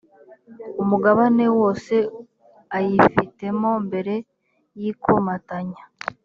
umugabane 0.81 1.45
wose 1.59 1.95
ayifitemo 2.77 3.71
mbere 3.85 4.13
y 4.79 4.83
ikomatanya 4.91 5.81